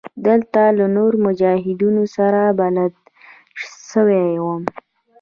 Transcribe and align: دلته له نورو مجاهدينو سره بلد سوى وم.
دلته 0.27 0.61
له 0.77 0.85
نورو 0.95 1.17
مجاهدينو 1.27 2.03
سره 2.15 2.41
بلد 2.59 2.93
سوى 3.91 4.25
وم. 4.45 4.63